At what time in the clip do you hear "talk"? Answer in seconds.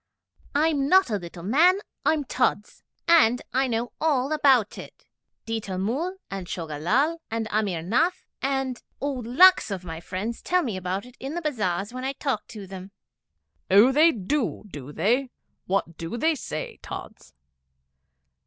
12.13-12.47